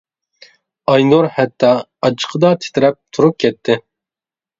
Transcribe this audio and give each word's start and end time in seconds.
ئاينۇر 0.93 1.27
ھەتتا 1.35 1.69
ئاچچىقىدا 2.07 2.51
تىترەپ 2.63 2.97
تۇرۇپ 3.19 3.37
كەتتى. 3.45 3.77